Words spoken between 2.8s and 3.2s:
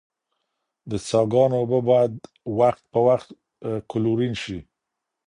په